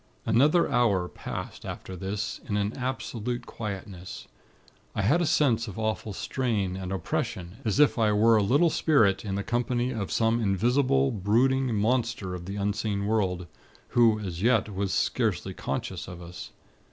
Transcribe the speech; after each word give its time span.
"Another 0.25 0.67
hour 0.67 1.07
passed, 1.07 1.63
after 1.63 1.95
this, 1.95 2.41
in 2.49 2.57
an 2.57 2.73
absolute 2.75 3.45
quietness. 3.45 4.27
I 4.95 5.03
had 5.03 5.21
a 5.21 5.27
sense 5.27 5.67
of 5.67 5.77
awful 5.77 6.11
strain 6.11 6.75
and 6.75 6.91
oppression, 6.91 7.57
as 7.63 7.77
though 7.77 7.93
I 8.01 8.11
were 8.11 8.35
a 8.35 8.41
little 8.41 8.71
spirit 8.71 9.23
in 9.23 9.35
the 9.35 9.43
company 9.43 9.91
of 9.93 10.11
some 10.11 10.41
invisible, 10.41 11.11
brooding 11.11 11.75
monster 11.75 12.33
of 12.33 12.45
the 12.47 12.55
unseen 12.55 13.05
world, 13.05 13.45
who, 13.89 14.19
as 14.19 14.41
yet, 14.41 14.73
was 14.73 14.91
scarcely 14.91 15.53
conscious 15.53 16.07
of 16.07 16.19
us. 16.19 16.49